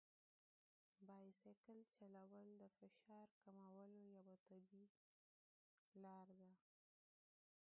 [1.07, 3.85] بایسکل چلول د فشار کمولو
[4.17, 4.85] یوه طبیعي
[6.03, 6.49] لار ده.